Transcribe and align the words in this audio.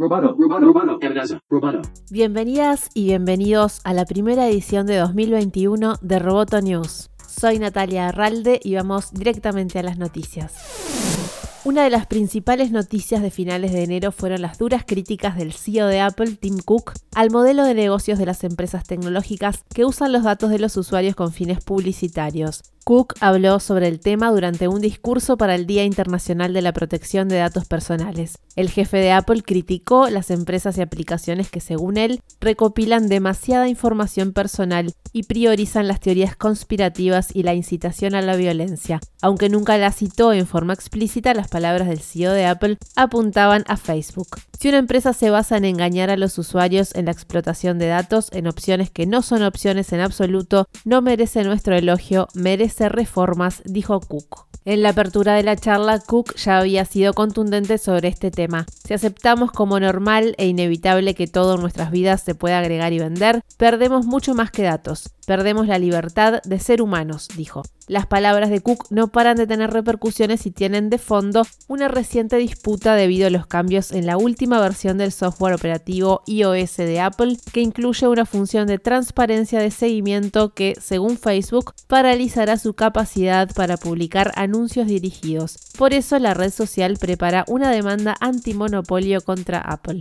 Roboto, 0.00 0.36
roboto, 0.38 1.40
roboto. 1.50 1.82
Bienvenidas 2.08 2.88
y 2.94 3.06
bienvenidos 3.06 3.80
a 3.82 3.92
la 3.92 4.04
primera 4.04 4.46
edición 4.46 4.86
de 4.86 4.96
2021 4.96 5.96
de 6.00 6.18
Roboto 6.20 6.60
News. 6.60 7.10
Soy 7.26 7.58
Natalia 7.58 8.06
Arralde 8.06 8.60
y 8.62 8.76
vamos 8.76 9.12
directamente 9.12 9.80
a 9.80 9.82
las 9.82 9.98
noticias. 9.98 10.54
Una 11.64 11.82
de 11.82 11.90
las 11.90 12.06
principales 12.06 12.70
noticias 12.70 13.22
de 13.22 13.32
finales 13.32 13.72
de 13.72 13.82
enero 13.82 14.12
fueron 14.12 14.40
las 14.40 14.56
duras 14.56 14.84
críticas 14.86 15.36
del 15.36 15.52
CEO 15.52 15.88
de 15.88 16.00
Apple, 16.00 16.36
Tim 16.36 16.58
Cook, 16.64 16.92
al 17.16 17.32
modelo 17.32 17.64
de 17.64 17.74
negocios 17.74 18.20
de 18.20 18.26
las 18.26 18.44
empresas 18.44 18.84
tecnológicas 18.84 19.64
que 19.74 19.84
usan 19.84 20.12
los 20.12 20.22
datos 20.22 20.50
de 20.50 20.60
los 20.60 20.76
usuarios 20.76 21.16
con 21.16 21.32
fines 21.32 21.64
publicitarios. 21.64 22.62
Cook 22.88 23.16
habló 23.20 23.60
sobre 23.60 23.86
el 23.86 24.00
tema 24.00 24.30
durante 24.30 24.66
un 24.66 24.80
discurso 24.80 25.36
para 25.36 25.54
el 25.54 25.66
Día 25.66 25.84
Internacional 25.84 26.54
de 26.54 26.62
la 26.62 26.72
Protección 26.72 27.28
de 27.28 27.36
Datos 27.36 27.66
Personales. 27.66 28.38
El 28.56 28.70
jefe 28.70 28.96
de 28.96 29.12
Apple 29.12 29.42
criticó 29.42 30.08
las 30.08 30.30
empresas 30.30 30.78
y 30.78 30.80
aplicaciones 30.80 31.50
que, 31.50 31.60
según 31.60 31.98
él, 31.98 32.22
recopilan 32.40 33.10
demasiada 33.10 33.68
información 33.68 34.32
personal 34.32 34.94
y 35.12 35.24
priorizan 35.24 35.86
las 35.86 36.00
teorías 36.00 36.34
conspirativas 36.34 37.28
y 37.36 37.42
la 37.42 37.52
incitación 37.52 38.14
a 38.14 38.22
la 38.22 38.36
violencia. 38.36 39.00
Aunque 39.20 39.50
nunca 39.50 39.76
la 39.76 39.92
citó 39.92 40.32
en 40.32 40.46
forma 40.46 40.72
explícita, 40.72 41.34
las 41.34 41.48
palabras 41.48 41.88
del 41.88 42.00
CEO 42.00 42.32
de 42.32 42.46
Apple 42.46 42.78
apuntaban 42.96 43.64
a 43.68 43.76
Facebook. 43.76 44.38
Si 44.58 44.68
una 44.68 44.78
empresa 44.78 45.12
se 45.12 45.30
basa 45.30 45.56
en 45.56 45.66
engañar 45.66 46.10
a 46.10 46.16
los 46.16 46.36
usuarios 46.38 46.94
en 46.94 47.04
la 47.04 47.12
explotación 47.12 47.78
de 47.78 47.86
datos, 47.86 48.28
en 48.32 48.48
opciones 48.48 48.90
que 48.90 49.06
no 49.06 49.22
son 49.22 49.42
opciones 49.44 49.92
en 49.92 50.00
absoluto, 50.00 50.66
no 50.84 51.00
merece 51.00 51.44
nuestro 51.44 51.76
elogio, 51.76 52.26
merece 52.34 52.77
reformas, 52.86 53.62
dijo 53.64 53.98
Cook. 53.98 54.46
En 54.64 54.82
la 54.82 54.90
apertura 54.90 55.34
de 55.34 55.42
la 55.42 55.56
charla, 55.56 55.98
Cook 55.98 56.36
ya 56.36 56.58
había 56.58 56.84
sido 56.84 57.14
contundente 57.14 57.78
sobre 57.78 58.08
este 58.08 58.30
tema. 58.30 58.66
Si 58.86 58.94
aceptamos 58.94 59.50
como 59.50 59.80
normal 59.80 60.34
e 60.36 60.46
inevitable 60.46 61.14
que 61.14 61.26
todo 61.26 61.54
en 61.54 61.62
nuestras 61.62 61.90
vidas 61.90 62.22
se 62.22 62.34
pueda 62.34 62.58
agregar 62.58 62.92
y 62.92 62.98
vender, 62.98 63.42
perdemos 63.56 64.06
mucho 64.06 64.34
más 64.34 64.50
que 64.50 64.62
datos. 64.62 65.10
Perdemos 65.28 65.66
la 65.66 65.78
libertad 65.78 66.40
de 66.42 66.58
ser 66.58 66.80
humanos, 66.80 67.28
dijo. 67.36 67.62
Las 67.86 68.06
palabras 68.06 68.48
de 68.48 68.62
Cook 68.62 68.86
no 68.88 69.08
paran 69.08 69.36
de 69.36 69.46
tener 69.46 69.70
repercusiones 69.70 70.46
y 70.46 70.50
tienen 70.50 70.88
de 70.88 70.96
fondo 70.96 71.46
una 71.66 71.86
reciente 71.86 72.38
disputa 72.38 72.94
debido 72.94 73.26
a 73.26 73.30
los 73.30 73.46
cambios 73.46 73.92
en 73.92 74.06
la 74.06 74.16
última 74.16 74.58
versión 74.58 74.96
del 74.96 75.12
software 75.12 75.52
operativo 75.52 76.22
iOS 76.24 76.78
de 76.78 77.00
Apple, 77.00 77.36
que 77.52 77.60
incluye 77.60 78.08
una 78.08 78.24
función 78.24 78.66
de 78.66 78.78
transparencia 78.78 79.60
de 79.60 79.70
seguimiento 79.70 80.54
que, 80.54 80.76
según 80.80 81.18
Facebook, 81.18 81.74
paralizará 81.88 82.56
su 82.56 82.72
capacidad 82.72 83.52
para 83.52 83.76
publicar 83.76 84.32
anuncios 84.34 84.86
dirigidos. 84.86 85.58
Por 85.76 85.92
eso 85.92 86.18
la 86.18 86.32
red 86.32 86.50
social 86.50 86.96
prepara 86.98 87.44
una 87.48 87.70
demanda 87.70 88.16
antimonopolio 88.18 89.20
contra 89.20 89.58
Apple. 89.58 90.00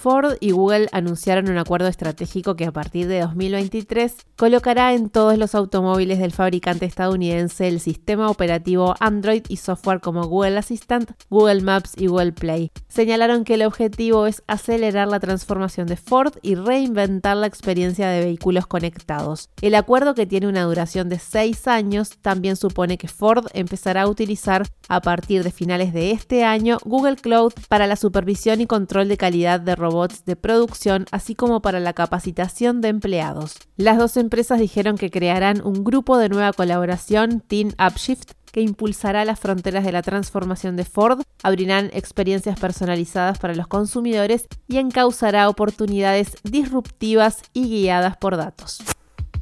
Ford 0.00 0.38
y 0.40 0.52
Google 0.52 0.88
anunciaron 0.92 1.50
un 1.50 1.58
acuerdo 1.58 1.86
estratégico 1.86 2.56
que 2.56 2.64
a 2.64 2.72
partir 2.72 3.06
de 3.06 3.20
2023 3.20 4.16
colocará 4.34 4.94
en 4.94 5.10
todos 5.10 5.36
los 5.36 5.54
automóviles 5.54 6.18
del 6.18 6.32
fabricante 6.32 6.86
estadounidense 6.86 7.68
el 7.68 7.80
sistema 7.80 8.30
operativo 8.30 8.94
Android 8.98 9.42
y 9.48 9.58
software 9.58 10.00
como 10.00 10.26
Google 10.26 10.56
Assistant, 10.56 11.10
Google 11.28 11.60
Maps 11.60 11.92
y 11.98 12.06
Google 12.06 12.32
Play. 12.32 12.72
Señalaron 12.88 13.44
que 13.44 13.54
el 13.54 13.62
objetivo 13.62 14.26
es 14.26 14.42
acelerar 14.46 15.06
la 15.06 15.20
transformación 15.20 15.86
de 15.86 15.98
Ford 15.98 16.32
y 16.40 16.54
reinventar 16.54 17.36
la 17.36 17.46
experiencia 17.46 18.08
de 18.08 18.24
vehículos 18.24 18.66
conectados. 18.66 19.50
El 19.60 19.74
acuerdo 19.74 20.14
que 20.14 20.24
tiene 20.24 20.48
una 20.48 20.62
duración 20.62 21.10
de 21.10 21.18
seis 21.18 21.68
años 21.68 22.16
también 22.22 22.56
supone 22.56 22.96
que 22.96 23.08
Ford 23.08 23.48
empezará 23.52 24.02
a 24.02 24.08
utilizar 24.08 24.66
a 24.88 25.02
partir 25.02 25.44
de 25.44 25.50
finales 25.50 25.92
de 25.92 26.12
este 26.12 26.42
año 26.42 26.78
Google 26.86 27.16
Cloud 27.16 27.52
para 27.68 27.86
la 27.86 27.96
supervisión 27.96 28.62
y 28.62 28.66
control 28.66 29.06
de 29.06 29.18
calidad 29.18 29.60
de 29.60 29.76
robots 29.76 29.89
robots 29.90 30.24
de 30.24 30.36
producción, 30.36 31.06
así 31.10 31.34
como 31.34 31.60
para 31.60 31.80
la 31.80 31.92
capacitación 31.92 32.80
de 32.80 32.88
empleados. 32.88 33.56
Las 33.76 33.98
dos 33.98 34.16
empresas 34.16 34.60
dijeron 34.60 34.96
que 34.96 35.10
crearán 35.10 35.60
un 35.64 35.84
grupo 35.84 36.16
de 36.18 36.28
nueva 36.28 36.52
colaboración, 36.52 37.40
Team 37.40 37.72
Upshift, 37.84 38.32
que 38.52 38.60
impulsará 38.60 39.24
las 39.24 39.38
fronteras 39.38 39.84
de 39.84 39.92
la 39.92 40.02
transformación 40.02 40.76
de 40.76 40.84
Ford, 40.84 41.22
abrirán 41.42 41.90
experiencias 41.92 42.58
personalizadas 42.58 43.38
para 43.38 43.54
los 43.54 43.66
consumidores 43.66 44.46
y 44.66 44.78
encauzará 44.78 45.48
oportunidades 45.48 46.36
disruptivas 46.42 47.42
y 47.52 47.68
guiadas 47.68 48.16
por 48.16 48.36
datos. 48.36 48.82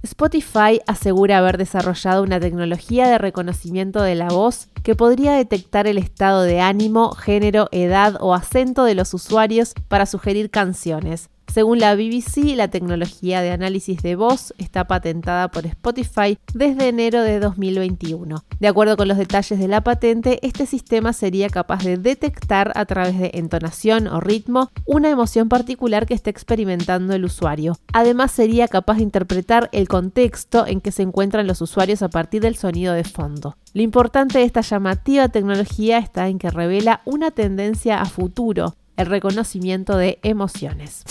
Spotify 0.02 0.80
asegura 0.86 1.38
haber 1.38 1.58
desarrollado 1.58 2.22
una 2.22 2.38
tecnología 2.38 3.08
de 3.08 3.18
reconocimiento 3.18 4.00
de 4.00 4.14
la 4.14 4.28
voz 4.28 4.68
que 4.84 4.94
podría 4.94 5.32
detectar 5.32 5.86
el 5.86 5.98
estado 5.98 6.42
de 6.42 6.60
ánimo, 6.60 7.12
género, 7.12 7.68
edad 7.72 8.16
o 8.20 8.34
acento 8.34 8.84
de 8.84 8.94
los 8.94 9.12
usuarios 9.12 9.74
para 9.88 10.06
sugerir 10.06 10.50
canciones. 10.50 11.30
Según 11.52 11.78
la 11.78 11.94
BBC, 11.94 12.54
la 12.54 12.68
tecnología 12.68 13.40
de 13.40 13.50
análisis 13.50 14.02
de 14.02 14.16
voz 14.16 14.52
está 14.58 14.86
patentada 14.86 15.48
por 15.48 15.64
Spotify 15.64 16.38
desde 16.52 16.88
enero 16.88 17.22
de 17.22 17.40
2021. 17.40 18.44
De 18.60 18.68
acuerdo 18.68 18.98
con 18.98 19.08
los 19.08 19.16
detalles 19.16 19.58
de 19.58 19.66
la 19.66 19.82
patente, 19.82 20.38
este 20.46 20.66
sistema 20.66 21.14
sería 21.14 21.48
capaz 21.48 21.84
de 21.84 21.96
detectar 21.96 22.72
a 22.76 22.84
través 22.84 23.18
de 23.18 23.30
entonación 23.34 24.08
o 24.08 24.20
ritmo 24.20 24.70
una 24.84 25.08
emoción 25.08 25.48
particular 25.48 26.06
que 26.06 26.14
esté 26.14 26.28
experimentando 26.28 27.14
el 27.14 27.24
usuario. 27.24 27.78
Además, 27.94 28.30
sería 28.30 28.68
capaz 28.68 28.96
de 28.96 29.04
interpretar 29.04 29.70
el 29.72 29.88
contexto 29.88 30.66
en 30.66 30.82
que 30.82 30.92
se 30.92 31.02
encuentran 31.02 31.46
los 31.46 31.62
usuarios 31.62 32.02
a 32.02 32.10
partir 32.10 32.42
del 32.42 32.56
sonido 32.56 32.92
de 32.92 33.04
fondo. 33.04 33.56
Lo 33.72 33.80
importante 33.82 34.38
de 34.38 34.44
esta 34.44 34.60
llamativa 34.60 35.28
tecnología 35.28 35.96
está 35.96 36.28
en 36.28 36.38
que 36.38 36.50
revela 36.50 37.00
una 37.06 37.30
tendencia 37.30 38.00
a 38.00 38.04
futuro, 38.04 38.74
el 38.96 39.06
reconocimiento 39.06 39.96
de 39.96 40.18
emociones. 40.22 41.04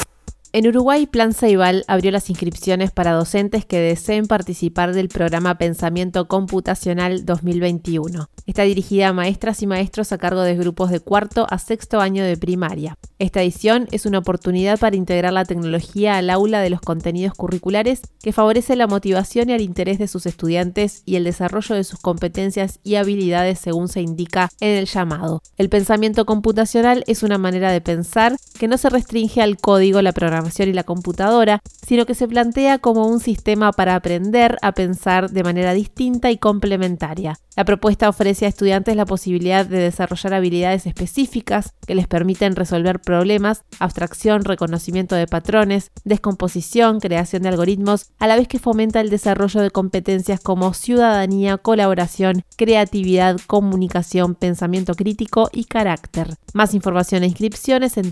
En 0.53 0.65
Uruguay, 0.65 1.07
Plan 1.07 1.33
Ceibal 1.33 1.83
abrió 1.87 2.09
las 2.09 2.29
inscripciones 2.29 2.91
para 2.91 3.11
docentes 3.11 3.65
que 3.65 3.79
deseen 3.79 4.27
participar 4.27 4.93
del 4.93 5.09
programa 5.09 5.57
Pensamiento 5.57 6.29
Computacional 6.29 7.25
2021. 7.25 8.29
Está 8.45 8.63
dirigida 8.63 9.09
a 9.09 9.13
maestras 9.13 9.61
y 9.61 9.67
maestros 9.67 10.13
a 10.13 10.17
cargo 10.17 10.41
de 10.41 10.55
grupos 10.55 10.89
de 10.89 11.01
cuarto 11.01 11.47
a 11.49 11.59
sexto 11.59 11.99
año 11.99 12.23
de 12.23 12.37
primaria. 12.37 12.97
Esta 13.19 13.41
edición 13.41 13.89
es 13.91 14.05
una 14.05 14.19
oportunidad 14.19 14.79
para 14.79 14.95
integrar 14.95 15.33
la 15.33 15.43
tecnología 15.43 16.17
al 16.17 16.29
aula 16.29 16.61
de 16.61 16.69
los 16.69 16.79
contenidos 16.79 17.33
curriculares 17.33 18.01
que 18.21 18.31
favorece 18.31 18.77
la 18.77 18.87
motivación 18.87 19.49
y 19.49 19.53
el 19.53 19.61
interés 19.61 19.99
de 19.99 20.07
sus 20.07 20.25
estudiantes 20.25 21.03
y 21.05 21.17
el 21.17 21.25
desarrollo 21.25 21.75
de 21.75 21.83
sus 21.83 21.99
competencias 21.99 22.79
y 22.83 22.95
habilidades 22.95 23.59
según 23.59 23.89
se 23.89 24.01
indica 24.01 24.49
en 24.61 24.77
el 24.77 24.85
llamado. 24.85 25.41
El 25.57 25.67
pensamiento 25.67 26.25
computacional 26.25 27.03
es 27.05 27.21
una 27.21 27.37
manera 27.37 27.69
de 27.69 27.81
pensar 27.81 28.37
que 28.57 28.69
no 28.69 28.77
se 28.77 28.89
restringe 28.89 29.41
al 29.41 29.57
código, 29.57 30.01
la 30.01 30.13
programación 30.13 30.36
y 30.67 30.73
la 30.73 30.83
computadora, 30.83 31.61
sino 31.85 32.05
que 32.05 32.15
se 32.15 32.27
plantea 32.27 32.79
como 32.79 33.07
un 33.07 33.19
sistema 33.19 33.71
para 33.71 33.95
aprender 33.95 34.57
a 34.61 34.71
pensar 34.71 35.29
de 35.29 35.43
manera 35.43 35.73
distinta 35.73 36.31
y 36.31 36.37
complementaria. 36.37 37.37
La 37.55 37.65
propuesta 37.65 38.07
ofrece 38.07 38.45
a 38.45 38.49
estudiantes 38.49 38.95
la 38.95 39.05
posibilidad 39.05 39.65
de 39.65 39.79
desarrollar 39.79 40.35
habilidades 40.35 40.85
específicas 40.85 41.73
que 41.87 41.95
les 41.95 42.07
permiten 42.07 42.55
resolver 42.55 42.99
problemas, 42.99 43.63
abstracción, 43.79 44.43
reconocimiento 44.43 45.15
de 45.15 45.25
patrones, 45.25 45.91
descomposición, 46.03 46.99
creación 46.99 47.41
de 47.41 47.49
algoritmos, 47.49 48.11
a 48.19 48.27
la 48.27 48.35
vez 48.35 48.47
que 48.47 48.59
fomenta 48.59 49.01
el 49.01 49.09
desarrollo 49.09 49.61
de 49.61 49.71
competencias 49.71 50.39
como 50.39 50.73
ciudadanía, 50.75 51.57
colaboración, 51.57 52.43
creatividad, 52.57 53.39
comunicación, 53.47 54.35
pensamiento 54.35 54.93
crítico 54.93 55.49
y 55.51 55.63
carácter. 55.63 56.35
Más 56.53 56.75
información 56.75 57.23
e 57.23 57.27
inscripciones 57.27 57.97
en 57.97 58.11